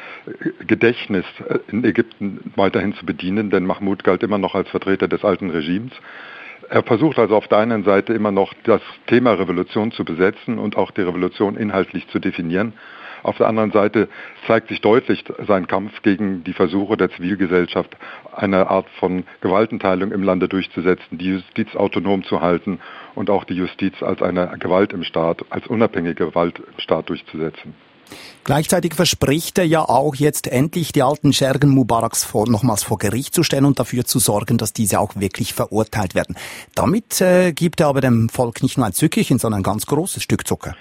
Gedächtnis 0.67 1.25
in 1.67 1.83
Ägypten 1.83 2.51
weiterhin 2.55 2.93
zu 2.93 3.07
bedienen, 3.07 3.49
denn 3.49 3.65
Mahmoud 3.65 4.03
galt 4.03 4.21
immer 4.21 4.37
noch 4.37 4.53
als 4.53 4.69
Vertreter 4.69 5.07
des 5.07 5.23
alten 5.23 5.49
Regimes. 5.49 5.93
Er 6.69 6.83
versucht 6.83 7.17
also 7.17 7.35
auf 7.35 7.47
der 7.47 7.57
einen 7.57 7.83
Seite 7.85 8.13
immer 8.13 8.31
noch 8.31 8.53
das 8.65 8.81
Thema 9.07 9.33
Revolution 9.33 9.91
zu 9.91 10.05
besetzen 10.05 10.59
und 10.59 10.77
auch 10.77 10.91
die 10.91 11.01
Revolution 11.01 11.57
inhaltlich 11.57 12.07
zu 12.09 12.19
definieren. 12.19 12.73
Auf 13.25 13.37
der 13.37 13.47
anderen 13.47 13.71
Seite 13.71 14.07
zeigt 14.45 14.67
sich 14.67 14.81
deutlich 14.81 15.25
sein 15.47 15.65
Kampf 15.65 16.03
gegen 16.03 16.43
die 16.43 16.53
Versuche 16.53 16.95
der 16.95 17.09
Zivilgesellschaft, 17.09 17.97
eine 18.31 18.69
Art 18.69 18.85
von 18.99 19.23
Gewaltenteilung 19.41 20.11
im 20.11 20.21
Lande 20.21 20.47
durchzusetzen, 20.47 21.17
die 21.17 21.31
Justiz 21.31 21.75
autonom 21.75 22.23
zu 22.23 22.41
halten 22.41 22.79
und 23.15 23.31
auch 23.31 23.43
die 23.43 23.55
Justiz 23.55 24.03
als 24.03 24.21
eine 24.21 24.55
Gewalt 24.59 24.93
im 24.93 25.03
Staat, 25.03 25.43
als 25.49 25.65
unabhängige 25.65 26.27
Gewalt 26.27 26.59
im 26.59 26.79
Staat 26.79 27.09
durchzusetzen. 27.09 27.73
Gleichzeitig 28.43 28.93
verspricht 28.93 29.57
er 29.57 29.65
ja 29.65 29.81
auch 29.81 30.13
jetzt 30.13 30.45
endlich 30.45 30.91
die 30.91 31.01
alten 31.01 31.33
Schergen 31.33 31.71
Mubaraks 31.71 32.23
vor, 32.23 32.47
nochmals 32.47 32.83
vor 32.83 32.99
Gericht 32.99 33.33
zu 33.33 33.41
stellen 33.41 33.65
und 33.65 33.79
dafür 33.79 34.05
zu 34.05 34.19
sorgen, 34.19 34.59
dass 34.59 34.71
diese 34.71 34.99
auch 34.99 35.15
wirklich 35.15 35.55
verurteilt 35.55 36.13
werden. 36.13 36.35
Damit 36.75 37.21
äh, 37.21 37.53
gibt 37.53 37.79
er 37.79 37.87
aber 37.87 38.01
dem 38.01 38.29
Volk 38.29 38.61
nicht 38.61 38.77
nur 38.77 38.85
ein 38.85 38.93
Zückchen, 38.93 39.39
sondern 39.39 39.61
ein 39.61 39.63
ganz 39.63 39.87
großes 39.87 40.21
Stück 40.21 40.45
Zucker. 40.45 40.75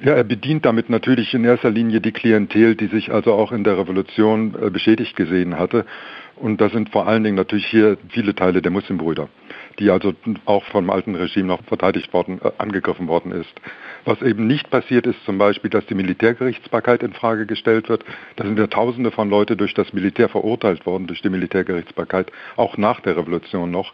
Ja, 0.00 0.14
er 0.14 0.22
bedient 0.22 0.64
damit 0.64 0.90
natürlich 0.90 1.34
in 1.34 1.44
erster 1.44 1.70
Linie 1.70 2.00
die 2.00 2.12
Klientel, 2.12 2.76
die 2.76 2.86
sich 2.86 3.10
also 3.10 3.32
auch 3.32 3.50
in 3.50 3.64
der 3.64 3.78
Revolution 3.78 4.54
äh, 4.54 4.70
beschädigt 4.70 5.16
gesehen 5.16 5.58
hatte. 5.58 5.84
Und 6.36 6.60
das 6.60 6.70
sind 6.70 6.90
vor 6.90 7.08
allen 7.08 7.24
Dingen 7.24 7.34
natürlich 7.34 7.66
hier 7.66 7.98
viele 8.08 8.32
Teile 8.32 8.62
der 8.62 8.70
Muslimbrüder, 8.70 9.28
die 9.80 9.90
also 9.90 10.14
auch 10.44 10.62
vom 10.66 10.90
alten 10.90 11.16
Regime 11.16 11.48
noch 11.48 11.64
verteidigt 11.64 12.12
worden, 12.12 12.40
äh, 12.44 12.52
angegriffen 12.58 13.08
worden 13.08 13.32
ist. 13.32 13.52
Was 14.04 14.22
eben 14.22 14.46
nicht 14.46 14.70
passiert 14.70 15.04
ist 15.04 15.24
zum 15.24 15.36
Beispiel, 15.36 15.70
dass 15.70 15.84
die 15.86 15.96
Militärgerichtsbarkeit 15.96 17.02
in 17.02 17.12
Frage 17.12 17.46
gestellt 17.46 17.88
wird. 17.88 18.04
Da 18.36 18.44
sind 18.44 18.56
ja 18.56 18.68
Tausende 18.68 19.10
von 19.10 19.28
Leute 19.28 19.56
durch 19.56 19.74
das 19.74 19.92
Militär 19.92 20.28
verurteilt 20.28 20.86
worden, 20.86 21.08
durch 21.08 21.22
die 21.22 21.30
Militärgerichtsbarkeit, 21.30 22.30
auch 22.54 22.76
nach 22.76 23.00
der 23.00 23.16
Revolution 23.16 23.72
noch. 23.72 23.92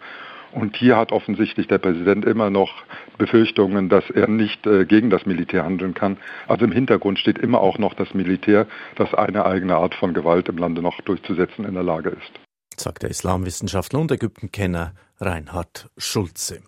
Und 0.55 0.77
hier 0.77 0.97
hat 0.97 1.11
offensichtlich 1.11 1.67
der 1.67 1.79
Präsident 1.79 2.25
immer 2.25 2.49
noch 2.49 2.71
Befürchtungen, 3.19 3.89
dass 3.89 4.09
er 4.11 4.29
nicht 4.29 4.65
äh, 4.67 4.85
gegen 4.85 5.11
das 5.11 5.27
Militär 5.27 5.65
handeln 5.65 5.95
kann. 5.95 6.17
Also 6.47 6.65
im 6.65 6.71
Hintergrund 6.71 7.19
steht 7.19 7.39
immer 7.39 7.61
auch 7.61 7.79
noch 7.79 7.95
das 7.95 8.15
Militär, 8.15 8.69
das 8.95 9.13
eine 9.15 9.47
eigene 9.47 9.75
Art 9.75 9.97
von 9.97 10.15
Gewalt 10.15 10.49
im 10.49 10.59
Lande 10.59 10.81
noch 10.81 11.01
durchzusetzen 11.01 11.65
in 11.65 11.75
der 11.75 11.83
Lage 11.83 12.11
ist. 12.11 12.31
Sagt 12.77 13.03
der 13.03 13.11
Islamwissenschaftler 13.11 13.99
und 13.99 14.13
Ägyptenkenner 14.13 14.93
Reinhard 15.21 15.89
Schulze. 15.99 16.63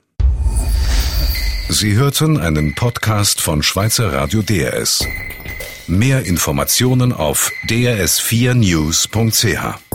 Sie 1.69 1.97
hörten 1.97 2.39
einen 2.39 2.75
Podcast 2.75 3.41
von 3.41 3.63
Schweizer 3.63 4.13
Radio 4.13 4.43
DRS. 4.43 5.07
Mehr 5.87 6.27
Informationen 6.27 7.13
auf 7.13 7.53
drs4news.ch. 7.69 9.86